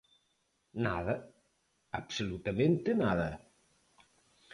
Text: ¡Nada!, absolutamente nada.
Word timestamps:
¡Nada!, 0.85 1.15
absolutamente 1.99 2.89
nada. 3.03 3.29